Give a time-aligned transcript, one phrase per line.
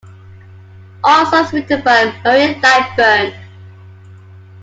[1.03, 3.35] All songs written by Murray Lightburn.